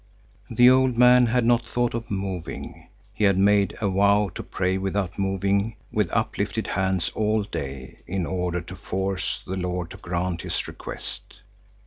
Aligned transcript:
The 0.49 0.67
old 0.67 0.97
man 0.97 1.27
had 1.27 1.45
no 1.45 1.59
thought 1.59 1.93
of 1.93 2.09
moving. 2.09 2.87
He 3.13 3.25
had 3.25 3.37
made 3.37 3.77
a 3.81 3.87
vow 3.87 4.31
to 4.33 4.41
pray 4.41 4.79
without 4.79 5.19
moving 5.19 5.75
with 5.91 6.09
uplifted 6.09 6.65
hands 6.65 7.09
all 7.13 7.43
day 7.43 7.99
in 8.07 8.25
order 8.25 8.61
to 8.61 8.75
force 8.75 9.43
the 9.45 9.57
Lord 9.57 9.91
to 9.91 9.97
grant 9.97 10.41
his 10.41 10.67
request. 10.67 11.41